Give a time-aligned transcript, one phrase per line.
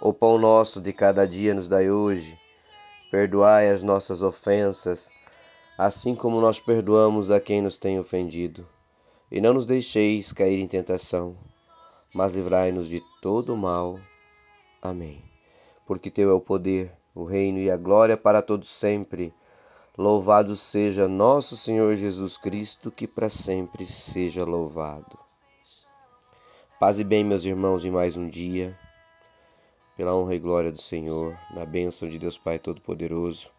[0.00, 2.38] O pão nosso de cada dia nos dai hoje.
[3.10, 5.10] Perdoai as nossas ofensas,
[5.76, 8.64] assim como nós perdoamos a quem nos tem ofendido.
[9.28, 11.36] E não nos deixeis cair em tentação,
[12.14, 13.98] mas livrai-nos de todo o mal.
[14.80, 15.20] Amém.
[15.84, 19.34] Porque teu é o poder, o reino e a glória para todos sempre.
[19.96, 25.18] Louvado seja nosso Senhor Jesus Cristo, que para sempre seja louvado.
[26.78, 28.78] Paz e bem, meus irmãos, em mais um dia
[29.98, 33.50] pela honra e glória do Senhor, na bênção de Deus Pai Todo-Poderoso.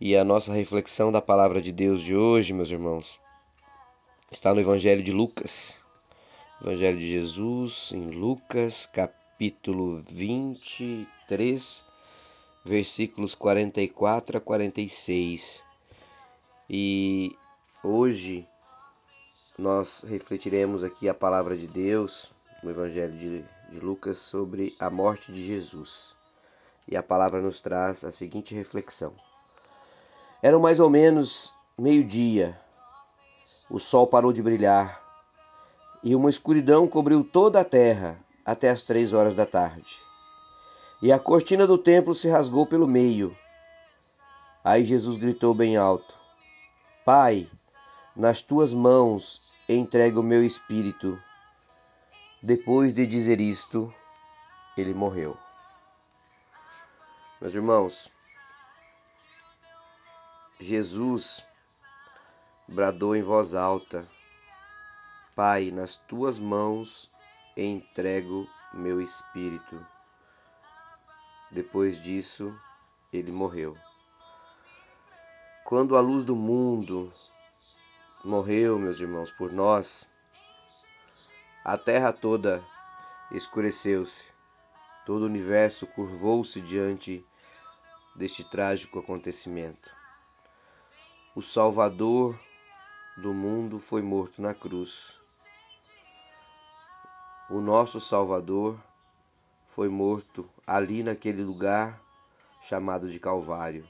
[0.00, 3.20] E a nossa reflexão da palavra de Deus de hoje, meus irmãos,
[4.30, 5.80] está no Evangelho de Lucas.
[6.60, 11.84] Evangelho de Jesus, em Lucas, capítulo 23,
[12.64, 15.60] versículos 44 a 46.
[16.70, 17.36] E
[17.82, 18.46] hoje
[19.58, 22.30] nós refletiremos aqui a palavra de Deus
[22.62, 26.14] no Evangelho de de Lucas sobre a morte de Jesus.
[26.86, 29.14] E a palavra nos traz a seguinte reflexão:
[30.42, 32.60] Era mais ou menos meio-dia,
[33.70, 35.00] o sol parou de brilhar
[36.04, 39.96] e uma escuridão cobriu toda a terra até as três horas da tarde.
[41.00, 43.36] E a cortina do templo se rasgou pelo meio.
[44.62, 46.14] Aí Jesus gritou bem alto:
[47.04, 47.48] Pai,
[48.14, 51.18] nas tuas mãos entrego o meu espírito.
[52.44, 53.94] Depois de dizer isto,
[54.76, 55.38] ele morreu.
[57.40, 58.10] Meus irmãos,
[60.58, 61.46] Jesus
[62.66, 64.04] bradou em voz alta:
[65.36, 67.12] Pai, nas tuas mãos
[67.56, 69.86] entrego meu espírito.
[71.48, 72.52] Depois disso,
[73.12, 73.76] ele morreu.
[75.64, 77.12] Quando a luz do mundo
[78.24, 80.10] morreu, meus irmãos, por nós,
[81.64, 82.60] a terra toda
[83.30, 84.28] escureceu-se,
[85.06, 87.24] todo o universo curvou-se diante
[88.16, 89.94] deste trágico acontecimento.
[91.36, 92.36] O Salvador
[93.16, 95.16] do mundo foi morto na cruz.
[97.48, 98.76] O nosso Salvador
[99.68, 102.02] foi morto ali naquele lugar
[102.60, 103.86] chamado de Calvário,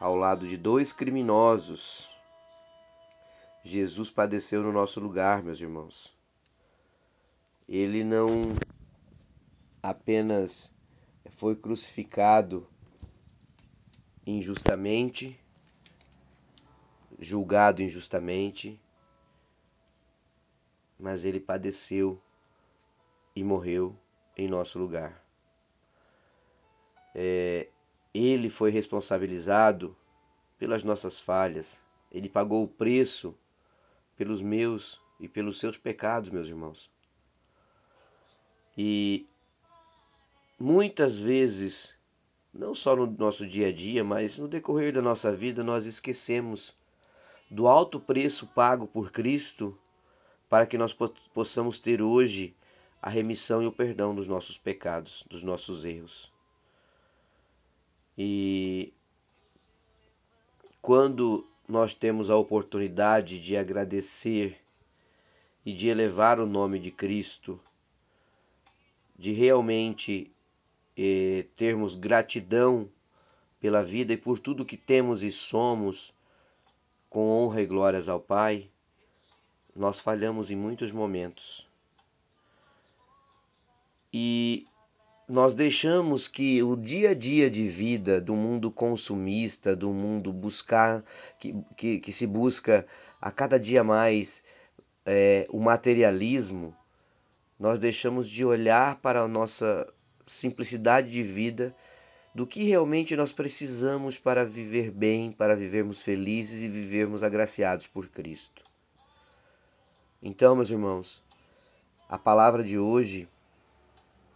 [0.00, 2.10] ao lado de dois criminosos.
[3.62, 6.15] Jesus padeceu no nosso lugar, meus irmãos
[7.68, 8.56] ele não
[9.82, 10.72] apenas
[11.30, 12.66] foi crucificado
[14.26, 15.38] injustamente,
[17.18, 18.80] julgado injustamente,
[20.98, 22.20] mas ele padeceu
[23.34, 23.96] e morreu
[24.36, 25.22] em nosso lugar.
[27.14, 27.68] É,
[28.12, 29.96] ele foi responsabilizado
[30.58, 33.36] pelas nossas falhas, ele pagou o preço
[34.16, 36.90] pelos meus e pelos seus pecados, meus irmãos.
[38.76, 39.26] E
[40.58, 41.94] muitas vezes,
[42.52, 46.74] não só no nosso dia a dia, mas no decorrer da nossa vida, nós esquecemos
[47.50, 49.78] do alto preço pago por Cristo
[50.48, 50.96] para que nós
[51.32, 52.54] possamos ter hoje
[53.00, 56.32] a remissão e o perdão dos nossos pecados, dos nossos erros.
[58.18, 58.92] E
[60.80, 64.60] quando nós temos a oportunidade de agradecer
[65.64, 67.60] e de elevar o nome de Cristo,
[69.18, 70.30] de realmente
[70.96, 72.88] eh, termos gratidão
[73.60, 76.14] pela vida e por tudo que temos e somos,
[77.08, 78.68] com honra e glórias ao Pai,
[79.74, 81.66] nós falhamos em muitos momentos.
[84.12, 84.66] E
[85.28, 91.04] nós deixamos que o dia a dia de vida do mundo consumista, do mundo buscar,
[91.38, 92.86] que, que, que se busca
[93.20, 94.44] a cada dia mais
[95.04, 96.74] é, o materialismo,
[97.58, 99.86] nós deixamos de olhar para a nossa
[100.26, 101.74] simplicidade de vida,
[102.34, 108.08] do que realmente nós precisamos para viver bem, para vivermos felizes e vivermos agraciados por
[108.08, 108.62] Cristo.
[110.22, 111.22] Então, meus irmãos,
[112.08, 113.28] a palavra de hoje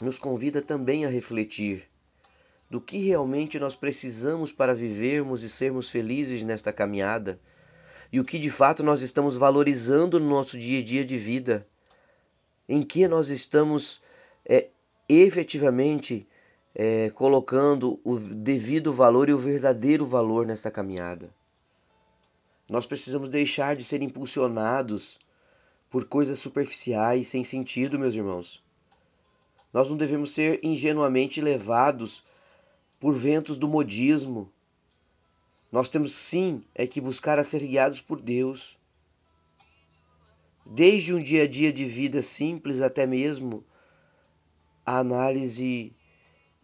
[0.00, 1.88] nos convida também a refletir
[2.68, 7.40] do que realmente nós precisamos para vivermos e sermos felizes nesta caminhada
[8.12, 11.66] e o que de fato nós estamos valorizando no nosso dia a dia de vida
[12.68, 14.00] em que nós estamos
[14.44, 14.68] é,
[15.08, 16.26] efetivamente
[16.74, 21.30] é, colocando o devido valor e o verdadeiro valor nesta caminhada.
[22.68, 25.18] Nós precisamos deixar de ser impulsionados
[25.88, 28.62] por coisas superficiais sem sentido, meus irmãos.
[29.72, 32.24] Nós não devemos ser ingenuamente levados
[32.98, 34.50] por ventos do modismo.
[35.70, 38.75] Nós temos sim é que buscar a ser guiados por Deus.
[40.68, 43.64] Desde um dia a dia de vida simples até mesmo
[44.84, 45.94] a análise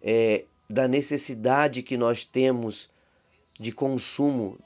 [0.00, 2.90] é, da necessidade que nós temos
[3.58, 4.58] de consumo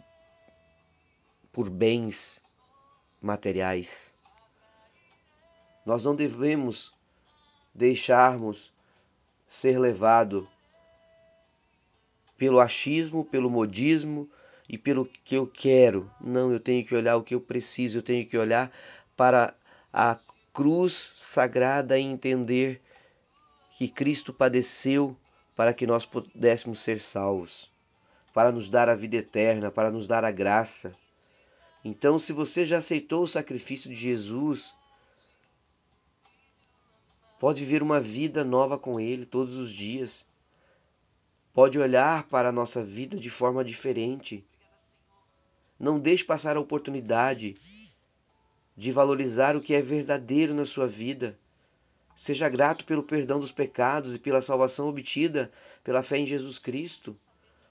[1.53, 2.41] por bens
[3.21, 4.13] materiais.
[5.85, 6.93] Nós não devemos
[7.75, 8.73] deixarmos
[9.47, 10.49] ser levado
[12.39, 14.29] pelo achismo, pelo modismo
[14.69, 16.11] e pelo que eu quero.
[16.21, 18.73] Não, eu tenho que olhar o que eu preciso, eu tenho que olhar
[19.17, 19.55] para
[19.93, 20.19] a
[20.53, 22.81] cruz sagrada e entender
[23.77, 25.17] que Cristo padeceu
[25.57, 27.71] para que nós pudéssemos ser salvos,
[28.35, 30.95] para nos dar a vida eterna, para nos dar a graça.
[31.83, 34.75] Então, se você já aceitou o sacrifício de Jesus,
[37.41, 40.27] pode viver uma vida nova com Ele todos os dias.
[41.55, 44.45] Pode olhar para a nossa vida de forma diferente.
[45.79, 47.55] Não deixe passar a oportunidade
[48.77, 51.39] de valorizar o que é verdadeiro na sua vida.
[52.15, 55.51] Seja grato pelo perdão dos pecados e pela salvação obtida
[55.83, 57.17] pela fé em Jesus Cristo.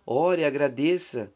[0.06, 1.32] Ore, agradeça.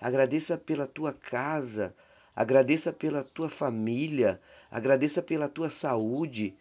[0.00, 1.94] Agradeça pela tua casa,
[2.36, 6.52] Agradeça pela tua família, agradeça pela tua saúde,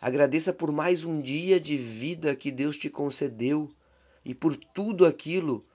[0.00, 3.70] agradeça por mais um dia de vida que Deus te concedeu
[4.24, 5.66] e por tudo aquilo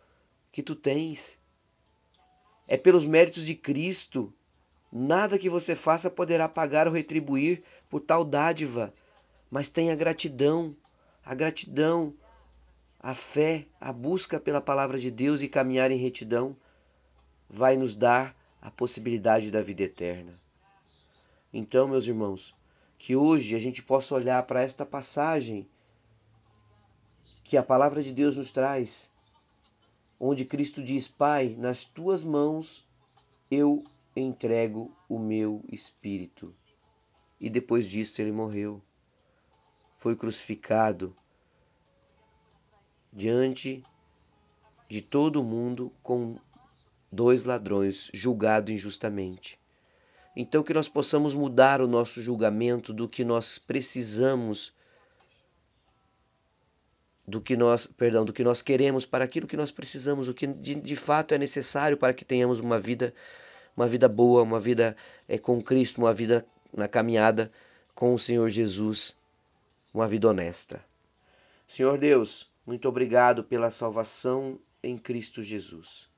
[0.52, 1.38] que tu tens.
[2.68, 4.34] É pelos méritos de Cristo.
[4.96, 8.94] Nada que você faça poderá pagar ou retribuir por tal dádiva,
[9.50, 10.76] mas tenha gratidão,
[11.26, 12.14] a gratidão,
[13.00, 16.56] a fé, a busca pela palavra de Deus e caminhar em retidão
[17.50, 20.40] vai nos dar a possibilidade da vida eterna.
[21.52, 22.54] Então, meus irmãos,
[23.00, 25.68] que hoje a gente possa olhar para esta passagem
[27.44, 29.10] que a palavra de Deus nos traz,
[30.20, 32.88] onde Cristo diz: Pai, nas tuas mãos
[33.50, 33.84] eu
[34.16, 36.54] entrego o meu espírito.
[37.40, 38.82] E depois disso ele morreu.
[39.98, 41.16] Foi crucificado
[43.12, 43.84] diante
[44.90, 46.38] de todo mundo com
[47.12, 49.60] dois ladrões julgado injustamente.
[50.36, 54.74] Então que nós possamos mudar o nosso julgamento do que nós precisamos
[57.26, 60.46] do que nós, perdão, do que nós queremos para aquilo que nós precisamos, o que
[60.46, 63.14] de, de fato é necessário para que tenhamos uma vida
[63.76, 64.96] uma vida boa, uma vida
[65.28, 67.52] é, com Cristo, uma vida na caminhada
[67.94, 69.16] com o Senhor Jesus,
[69.94, 70.84] uma vida honesta.
[71.68, 76.10] Senhor Deus, muito obrigado pela salvação em Cristo Jesus.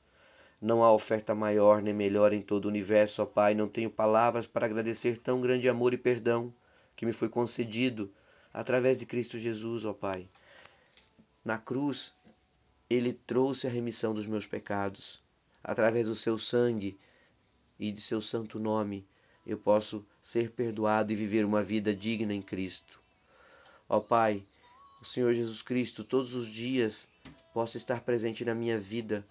[0.62, 3.54] Não há oferta maior nem melhor em todo o universo, ó Pai.
[3.54, 6.54] Não tenho palavras para agradecer tão grande amor e perdão
[6.96, 8.12] que me foi concedido
[8.54, 10.28] através de Cristo Jesus, ó Pai.
[11.44, 12.14] Na cruz,
[12.90, 15.22] Ele trouxe a remissão dos meus pecados.
[15.64, 16.98] Através do seu sangue
[17.80, 19.06] e de seu santo nome,
[19.46, 23.00] eu posso ser perdoado e viver uma vida digna em Cristo.
[23.88, 24.44] Ó Pai,
[25.02, 27.08] o Senhor Jesus Cristo todos os dias
[27.54, 29.26] possa estar presente na minha vida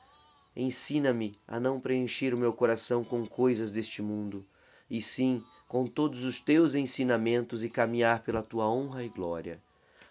[0.57, 4.47] Ensina-me a não preencher o meu coração com coisas deste mundo,
[4.89, 9.61] e sim com todos os teus ensinamentos e caminhar pela tua honra e glória.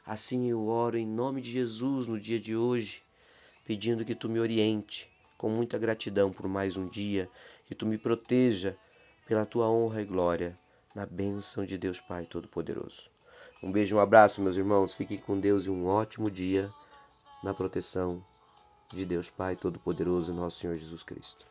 [0.06, 3.02] Assim eu oro em nome de Jesus no dia de hoje,
[3.63, 7.30] pedindo que tu me oriente com muita gratidão por mais um dia,
[7.67, 8.77] que tu me proteja
[9.27, 10.58] pela tua honra e glória,
[10.93, 13.10] na bênção de Deus Pai Todo-Poderoso.
[13.62, 14.93] Um beijo um abraço, meus irmãos.
[14.93, 16.72] Fiquem com Deus e um ótimo dia
[17.43, 18.24] na proteção
[18.93, 21.48] de Deus Pai Todo-Poderoso, nosso Senhor Jesus Cristo.